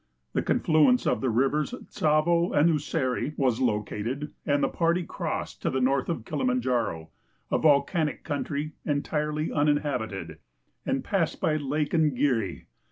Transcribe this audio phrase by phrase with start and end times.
[0.33, 5.69] The confluence of the rivers Tsavo and Useri was located and the party crossed to
[5.69, 7.11] the north of Kilimanjaro,
[7.51, 10.39] a volcanic country en tirely uninhabited,
[10.87, 12.65] and passed by Lake Ngiri.